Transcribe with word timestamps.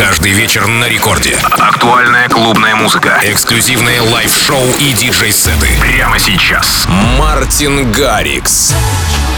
Каждый 0.00 0.32
вечер 0.32 0.66
на 0.66 0.88
рекорде. 0.88 1.36
Актуальная 1.42 2.26
клубная 2.30 2.74
музыка. 2.74 3.20
Эксклюзивные 3.22 4.00
лайв-шоу 4.00 4.64
и 4.78 4.94
диджей-сеты. 4.94 5.68
Прямо 5.78 6.18
сейчас. 6.18 6.86
Мартин 7.18 7.92
Гаррикс. 7.92 8.72
Look 8.72 9.29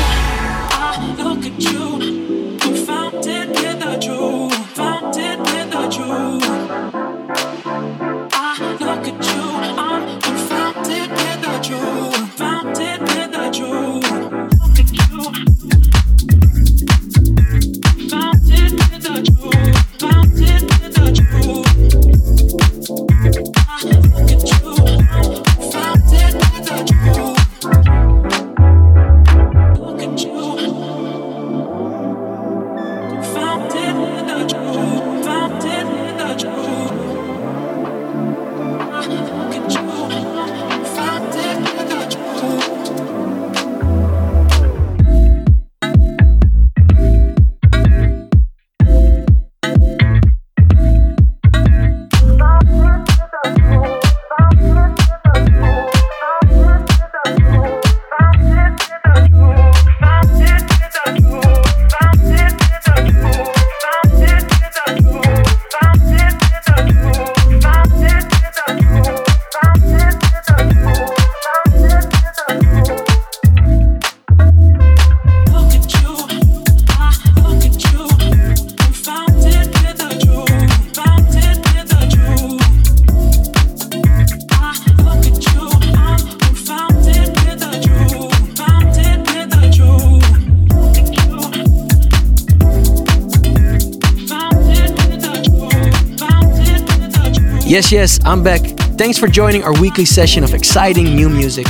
Yes, 97.72 97.90
yes, 97.90 98.20
I'm 98.26 98.42
back. 98.42 98.60
Thanks 98.98 99.16
for 99.16 99.28
joining 99.28 99.64
our 99.64 99.72
weekly 99.80 100.04
session 100.04 100.44
of 100.44 100.52
exciting 100.52 101.16
new 101.16 101.30
music. 101.30 101.66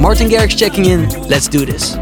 Martin 0.00 0.28
Garrix 0.28 0.56
checking 0.56 0.84
in. 0.84 1.08
Let's 1.28 1.48
do 1.48 1.66
this. 1.66 1.96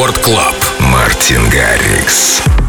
Рекорд 0.00 0.18
Клаб. 0.20 0.56
Мартин 0.78 1.46
Гаррикс. 1.50 2.59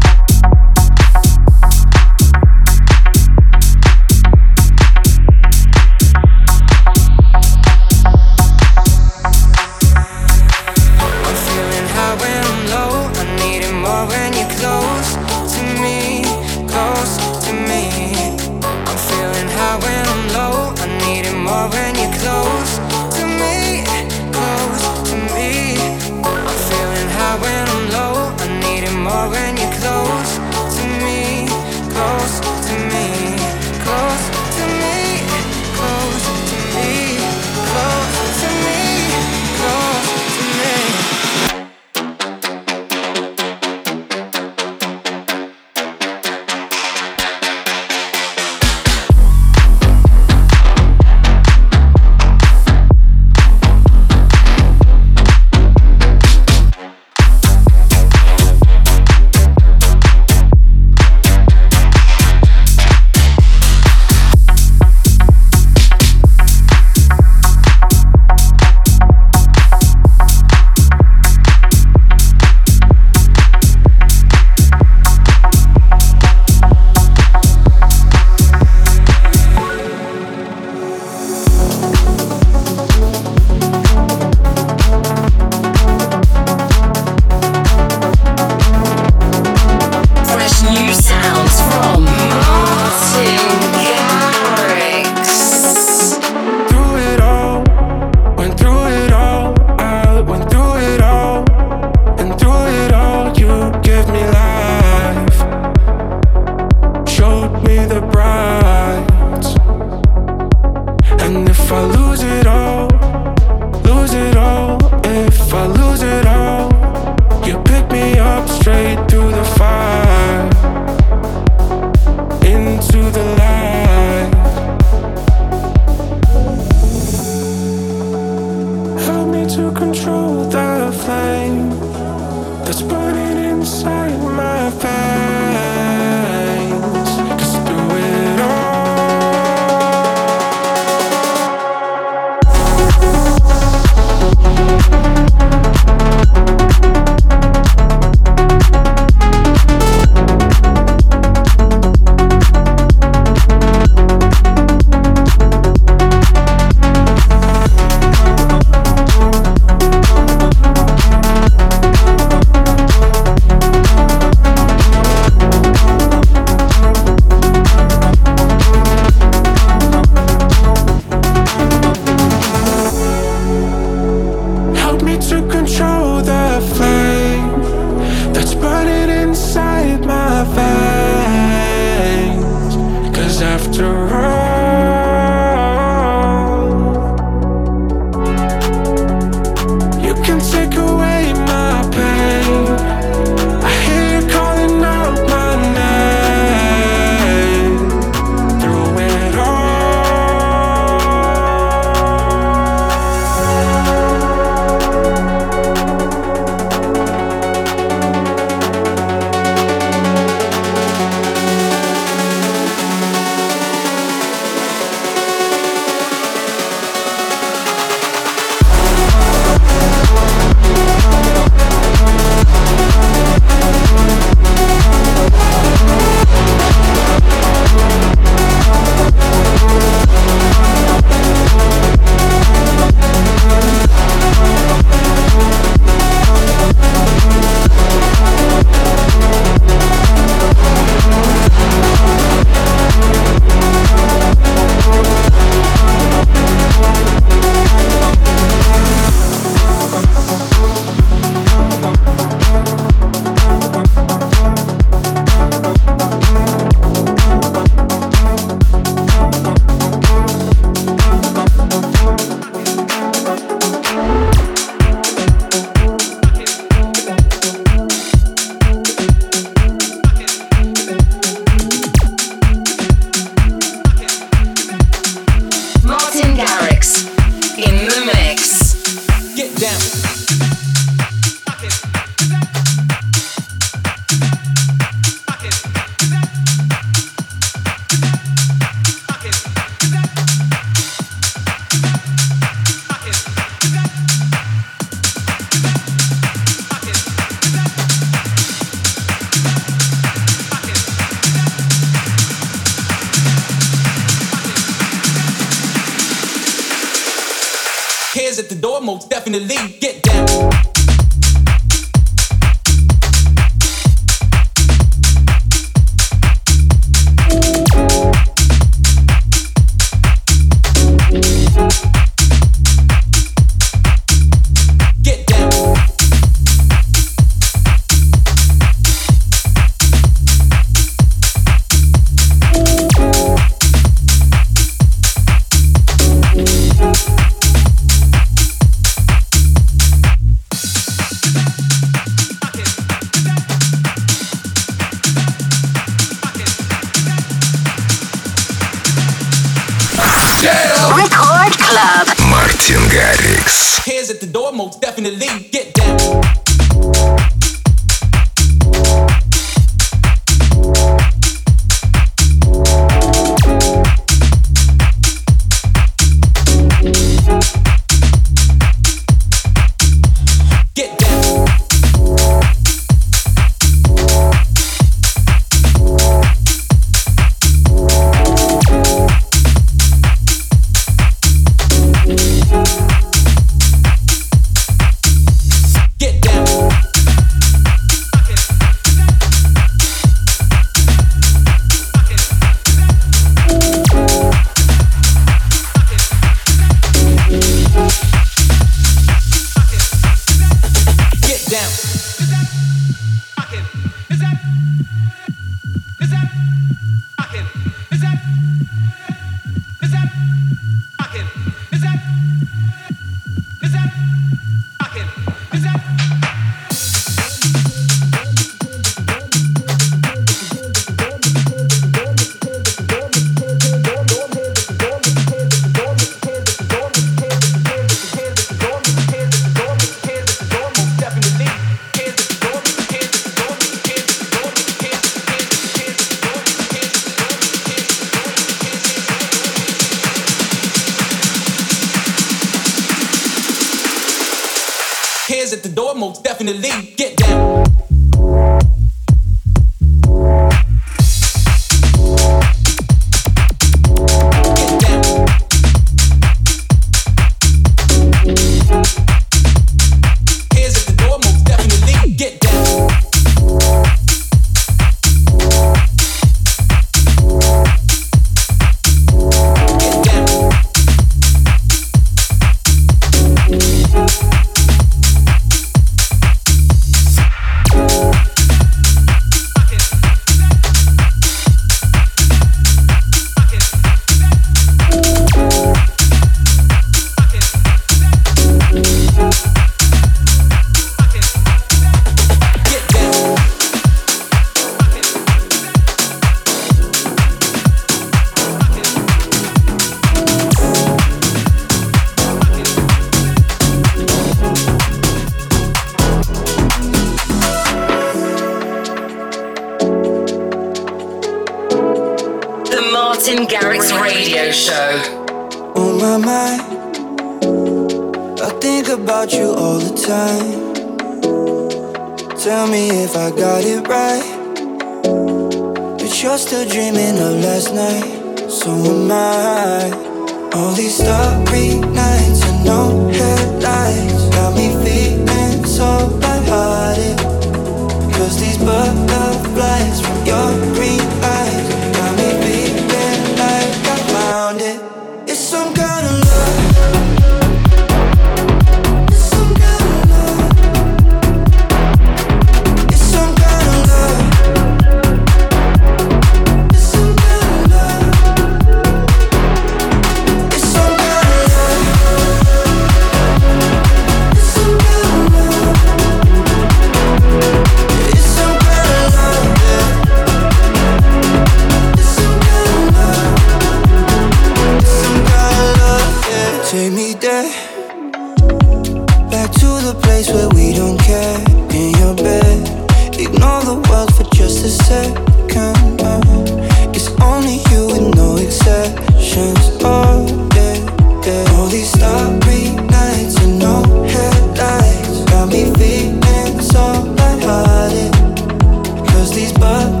these 599.41 599.53
buttons 599.53 600.00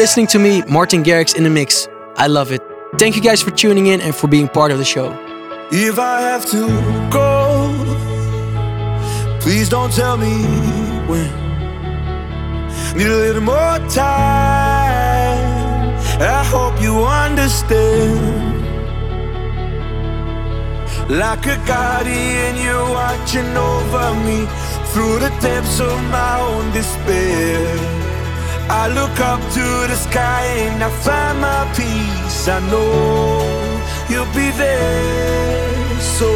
listening 0.00 0.26
to 0.26 0.38
me, 0.38 0.62
Martin 0.66 1.02
Garrix, 1.02 1.36
in 1.36 1.44
the 1.44 1.50
mix. 1.50 1.86
I 2.16 2.26
love 2.26 2.52
it. 2.52 2.62
Thank 2.96 3.16
you 3.16 3.20
guys 3.20 3.42
for 3.42 3.50
tuning 3.50 3.88
in 3.88 4.00
and 4.00 4.14
for 4.14 4.28
being 4.28 4.48
part 4.48 4.72
of 4.72 4.78
the 4.78 4.84
show. 4.84 5.08
If 5.70 5.98
I 5.98 6.22
have 6.22 6.46
to 6.56 6.62
go, 7.10 7.28
please 9.40 9.68
don't 9.68 9.92
tell 9.92 10.16
me 10.16 10.36
when. 11.10 11.30
Need 12.96 13.08
a 13.08 13.20
little 13.26 13.42
more 13.42 13.78
time. 13.90 15.42
I 16.38 16.42
hope 16.54 16.80
you 16.80 17.04
understand. 17.04 18.20
Like 21.10 21.44
a 21.44 21.58
guardian, 21.66 22.56
you're 22.56 22.90
watching 22.90 23.54
over 23.54 24.14
me 24.26 24.46
through 24.92 25.18
the 25.18 25.30
depths 25.42 25.78
of 25.78 26.02
my 26.04 26.40
own 26.40 26.72
despair. 26.72 27.99
I 28.72 28.86
look 28.86 29.18
up 29.18 29.40
to 29.56 29.66
the 29.90 29.96
sky 29.96 30.44
and 30.66 30.80
I 30.80 30.90
find 31.02 31.40
my 31.40 31.62
peace. 31.74 32.46
I 32.46 32.60
know 32.70 33.42
you'll 34.08 34.32
be 34.32 34.48
there. 34.62 35.98
So, 35.98 36.30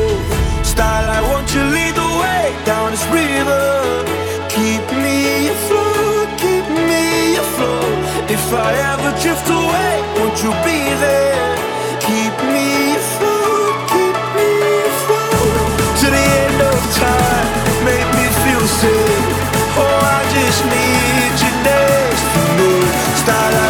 style, 0.64 1.08
I 1.18 1.20
want 1.30 1.46
you 1.54 1.62
lead 1.62 1.94
the 1.94 2.10
way 2.22 2.44
down 2.66 2.90
this 2.90 3.06
river. 3.06 3.66
Keep 4.50 4.84
me 5.04 5.48
afloat, 5.54 6.28
keep 6.42 6.66
me 6.90 7.36
afloat. 7.44 7.98
If 8.28 8.44
I 8.52 8.70
ever 8.92 9.10
drift 9.22 9.48
away, 9.48 9.94
won't 10.18 10.36
you 10.42 10.50
be 10.66 10.78
there? 11.04 11.53
Style, 23.24 23.54
I 23.54 23.63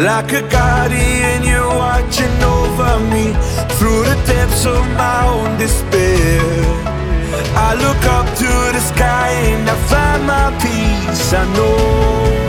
Like 0.00 0.32
a 0.32 0.40
guardian, 0.48 1.42
you're 1.42 1.68
watching 1.68 2.42
over 2.42 3.00
me 3.12 3.34
through 3.76 4.04
the 4.04 4.16
depths 4.26 4.64
of 4.64 4.80
my 4.96 5.26
own 5.26 5.58
despair. 5.58 6.40
I 7.54 7.74
look 7.74 8.02
up 8.06 8.24
to 8.38 8.50
the 8.72 8.80
sky 8.80 9.28
and 9.28 9.68
I 9.68 9.76
find 9.90 10.26
my 10.26 10.48
peace. 10.58 11.34
I 11.34 11.44
know 11.52 12.39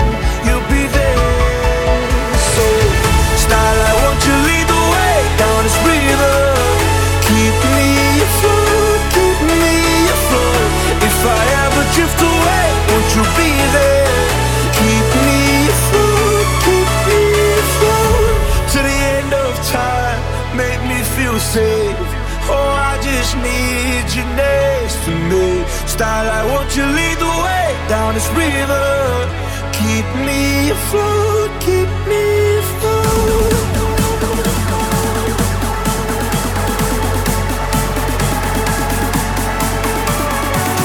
just 23.32 23.44
need 23.44 24.08
you 24.16 24.26
next 24.36 24.96
to 25.06 25.12
me. 25.30 25.64
I 26.02 26.44
want 26.52 26.76
you 26.76 26.84
lead 26.84 27.18
the 27.18 27.34
way 27.44 27.68
down 27.88 28.14
this 28.14 28.28
river. 28.30 29.30
Keep 29.72 30.06
me 30.26 30.72
afloat, 30.72 31.52
keep 31.62 31.90
me 32.08 32.58
afloat. 32.58 33.52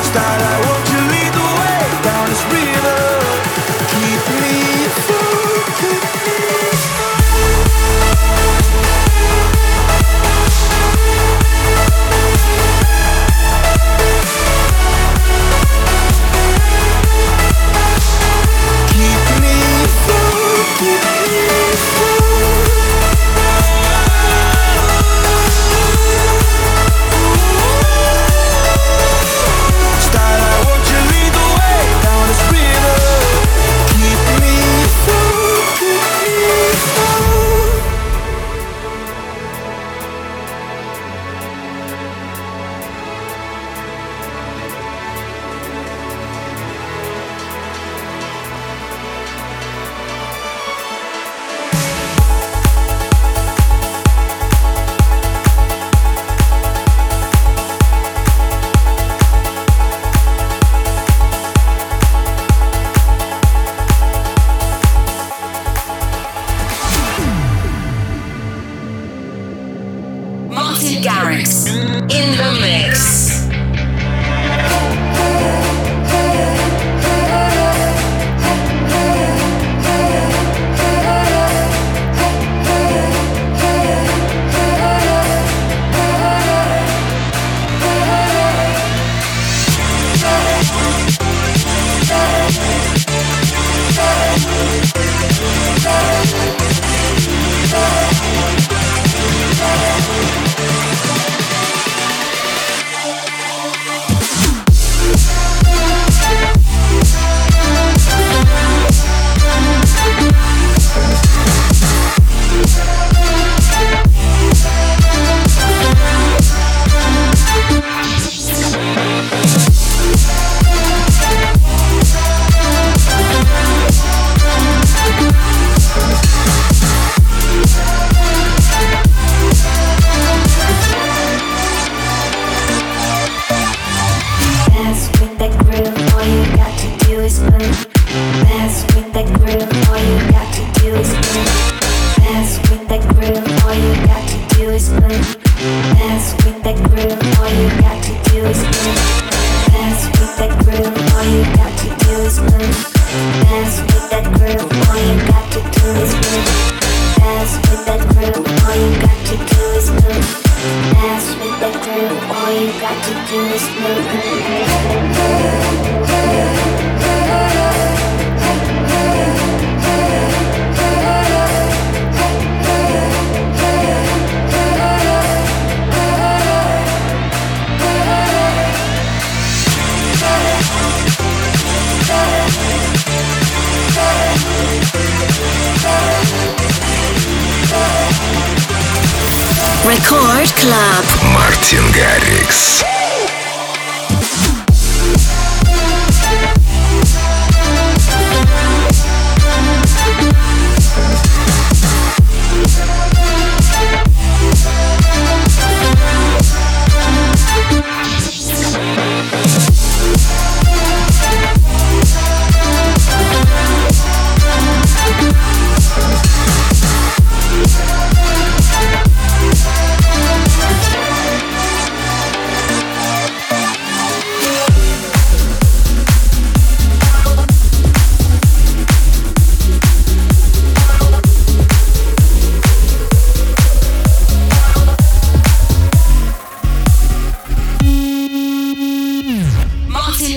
Style, 0.09 0.65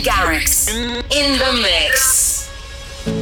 Garrix 0.02 0.70
in 0.70 1.40
the 1.40 1.52
mix. 1.62 2.50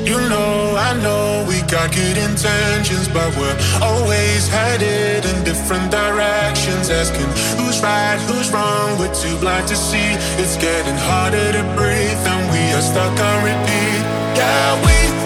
You 0.06 0.20
know, 0.30 0.76
I 0.76 0.94
know 1.02 1.46
we 1.48 1.62
got 1.70 1.94
good 1.94 2.18
intentions, 2.18 3.08
but 3.08 3.36
we're 3.38 3.58
always 3.82 4.48
headed 4.48 5.26
in 5.26 5.44
different 5.44 5.92
directions. 5.92 6.90
Asking 6.90 7.30
who's 7.58 7.82
right, 7.82 8.20
who's 8.28 8.52
wrong, 8.52 9.00
we're 9.00 9.14
too 9.14 9.38
blind 9.40 9.68
to 9.70 9.76
see. 9.76 10.16
It's 10.42 10.58
getting 10.58 10.98
harder 10.98 11.52
to 11.52 11.64
breathe, 11.76 12.22
and 12.34 12.44
we 12.52 12.64
are 12.74 12.82
stuck 12.82 13.18
on 13.20 13.44
repeat. 13.44 14.04
Yeah, 14.38 14.86
we. 14.86 15.17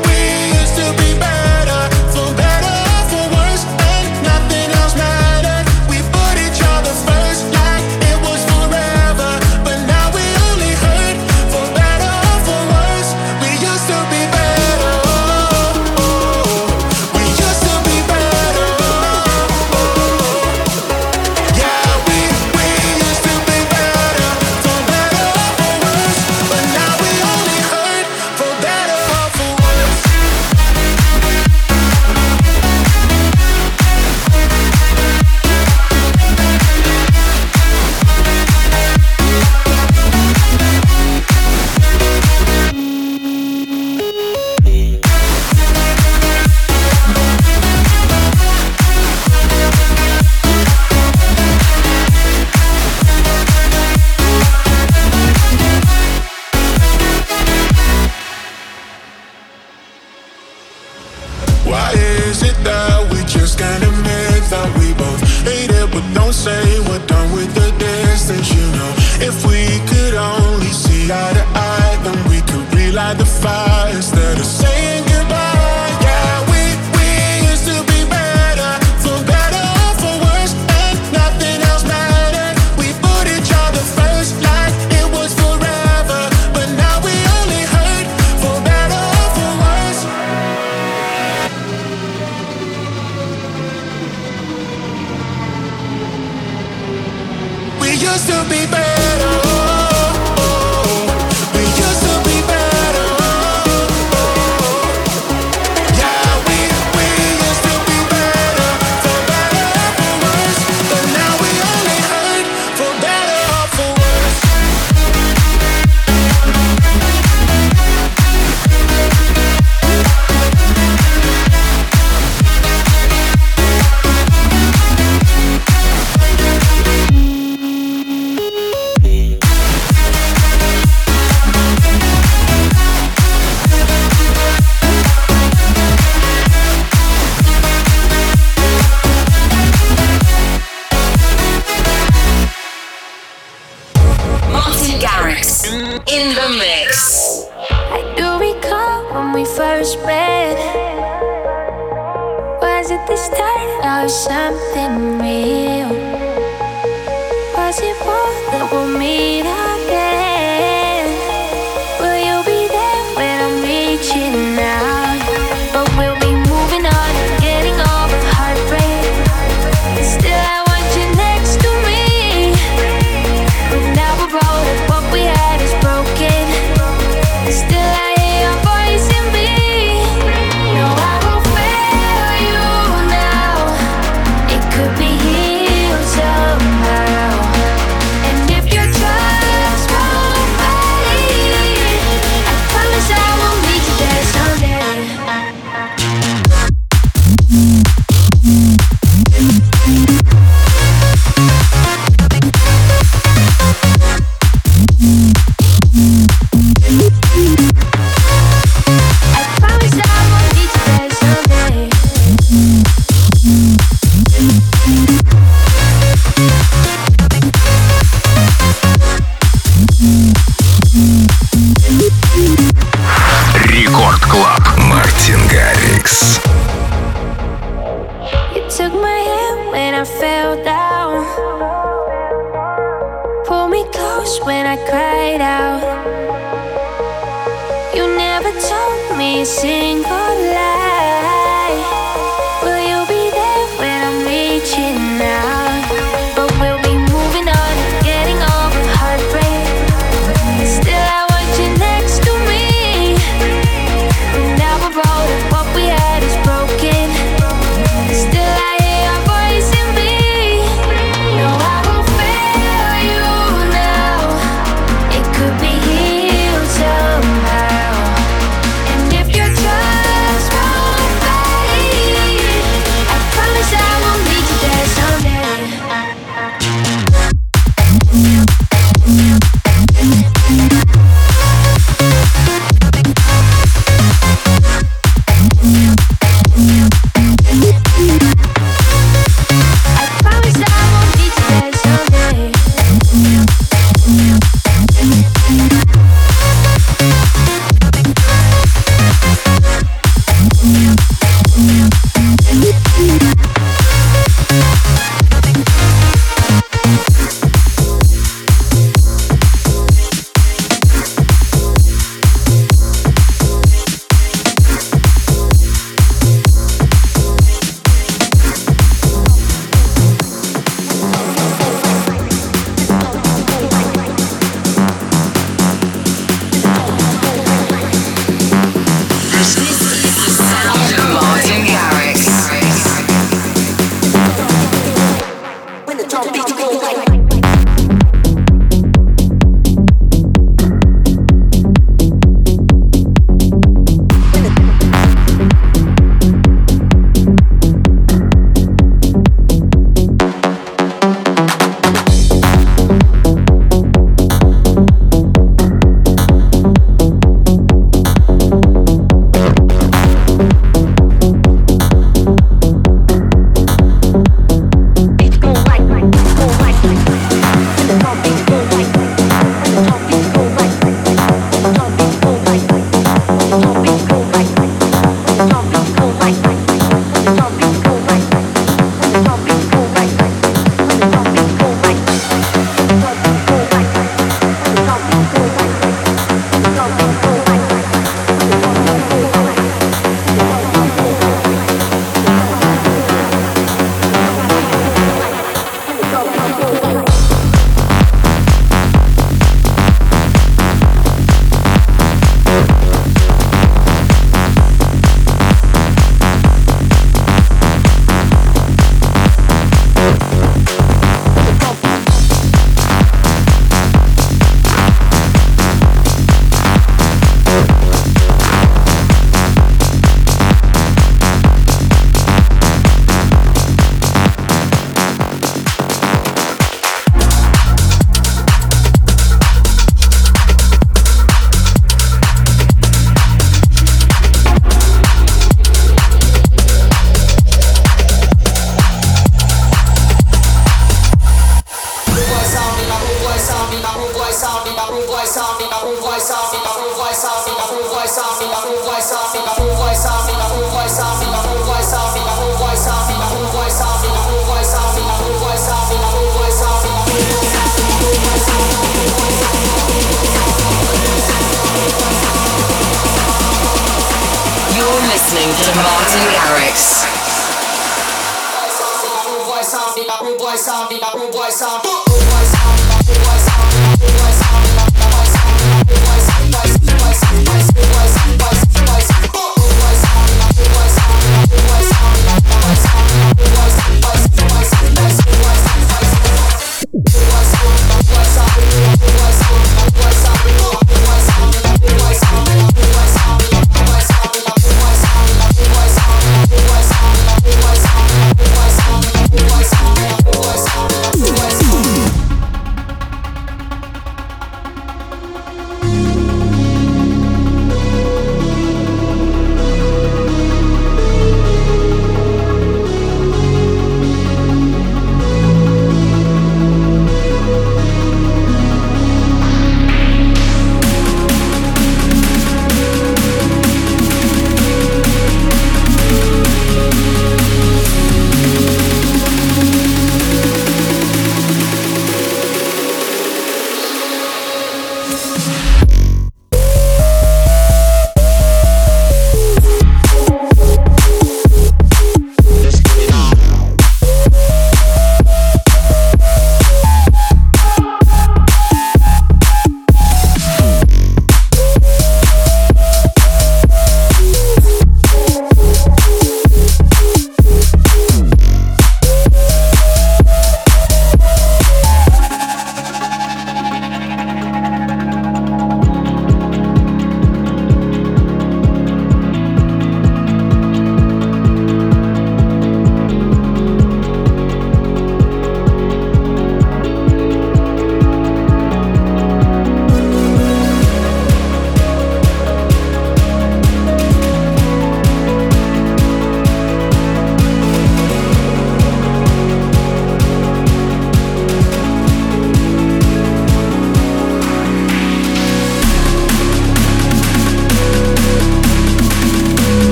used 98.13 98.27
to 98.27 98.43
be. 98.49 98.80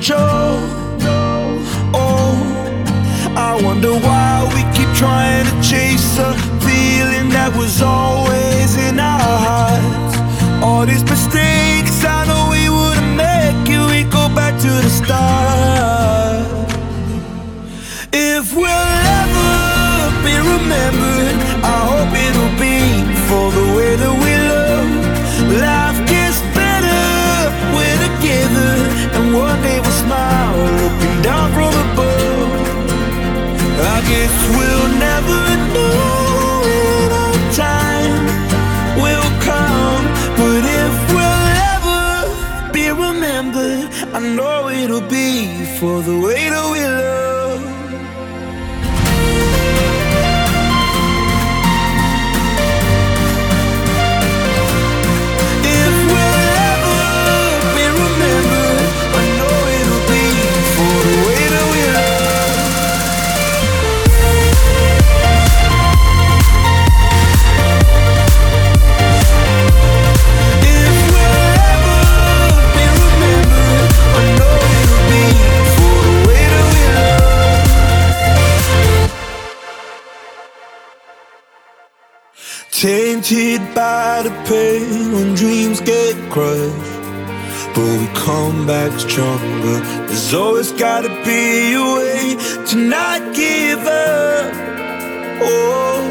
control. 0.00 0.29
for 45.80 46.02
the 46.02 46.20
way 46.20 46.49
Tainted 83.30 83.76
by 83.76 84.22
the 84.24 84.30
pain 84.48 85.12
when 85.12 85.36
dreams 85.36 85.80
get 85.80 86.16
crushed. 86.32 86.74
But 87.74 87.86
we 88.00 88.06
come 88.08 88.66
back 88.66 88.90
stronger. 88.98 89.78
There's 90.08 90.34
always 90.34 90.72
gotta 90.72 91.10
be 91.24 91.74
a 91.74 91.84
way 91.94 92.36
to 92.66 92.76
not 92.76 93.32
give 93.32 93.86
up. 93.86 94.52
Oh, 95.46 96.10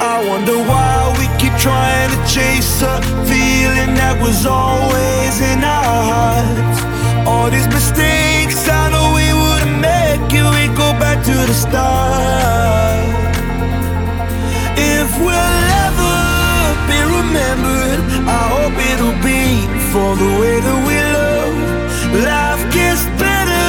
I 0.00 0.28
wonder 0.28 0.58
why 0.58 1.14
we 1.18 1.26
keep 1.38 1.56
trying 1.60 2.10
to 2.10 2.20
chase 2.26 2.82
a 2.82 3.00
feeling 3.30 3.94
that 3.94 4.18
was 4.20 4.44
always 4.44 5.34
in 5.40 5.62
our 5.62 6.02
hearts. 6.12 6.80
All 7.28 7.48
these 7.48 7.68
mistakes, 7.68 8.68
I 8.68 8.90
know 8.90 9.14
we 9.14 9.28
wouldn't 9.42 9.80
make 9.80 10.34
it. 10.34 10.42
We 10.42 10.66
go 10.74 10.90
back 10.98 11.24
to 11.26 11.34
the 11.46 11.54
start. 11.54 13.06
If 14.76 15.16
remembered, 15.20 15.77
I 18.28 18.42
hope 18.54 18.76
it'll 18.92 19.20
be 19.24 19.44
for 19.90 20.10
the 20.22 20.30
way 20.40 20.56
that 20.66 20.80
we 20.88 20.96
love. 21.16 21.56
Life 22.28 22.62
gets 22.76 23.02
better, 23.24 23.68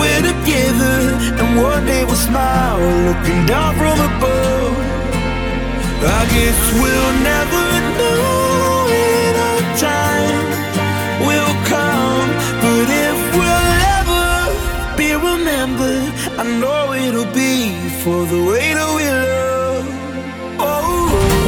we're 0.00 0.24
together, 0.32 0.98
and 1.40 1.48
one 1.56 1.86
day 1.86 2.04
we'll 2.04 2.22
smile 2.30 2.78
looking 3.08 3.42
down 3.46 3.72
from 3.80 3.96
above. 4.10 4.76
I 6.00 6.22
guess 6.34 6.60
we'll 6.80 7.14
never 7.32 7.64
know 7.98 8.86
in 8.92 9.32
our 9.48 9.62
time 9.88 10.46
will 11.26 11.54
come, 11.72 12.28
but 12.62 12.86
if 13.08 13.18
we'll 13.38 13.72
ever 13.98 14.28
be 15.00 15.10
remembered, 15.30 16.12
I 16.38 16.44
know 16.60 16.92
it'll 16.92 17.32
be 17.32 17.72
for 18.02 18.26
the 18.26 18.40
way 18.50 18.74
that 18.74 18.88
we. 18.94 18.97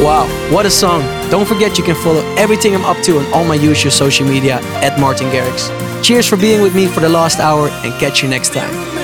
Wow, 0.01 0.26
what 0.51 0.64
a 0.64 0.70
song. 0.70 1.03
Don't 1.30 1.46
forget 1.46 1.76
you 1.76 1.84
can 1.84 1.94
follow 1.94 2.22
everything 2.36 2.74
I'm 2.74 2.86
up 2.86 3.03
to 3.05 3.18
on 3.18 3.32
all 3.34 3.44
my 3.44 3.55
usual 3.55 3.90
social 3.90 4.26
media 4.26 4.61
at 4.80 4.98
Martin 4.98 5.26
Garrix. 5.28 5.68
Cheers 6.03 6.26
for 6.26 6.38
being 6.38 6.62
with 6.62 6.74
me 6.74 6.86
for 6.86 7.01
the 7.01 7.09
last 7.09 7.38
hour 7.38 7.68
and 7.68 7.92
catch 8.01 8.22
you 8.22 8.28
next 8.30 8.55
time. 8.55 8.99